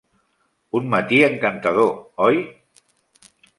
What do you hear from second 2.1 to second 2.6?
oi?